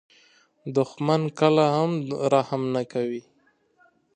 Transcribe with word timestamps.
دښمن 0.75 1.21
کله 1.39 1.65
هم 1.75 1.91
رحم 2.33 2.61
نه 2.75 2.83
کوي 2.91 3.23